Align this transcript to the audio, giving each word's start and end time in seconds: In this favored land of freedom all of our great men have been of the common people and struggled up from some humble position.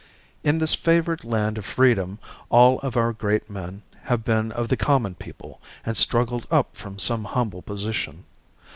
In 0.43 0.57
this 0.57 0.73
favored 0.73 1.23
land 1.23 1.59
of 1.59 1.65
freedom 1.65 2.17
all 2.49 2.79
of 2.79 2.97
our 2.97 3.13
great 3.13 3.51
men 3.51 3.83
have 4.05 4.23
been 4.25 4.51
of 4.53 4.67
the 4.69 4.75
common 4.75 5.13
people 5.13 5.61
and 5.85 5.95
struggled 5.95 6.47
up 6.49 6.75
from 6.75 6.97
some 6.97 7.23
humble 7.25 7.61
position. 7.61 8.25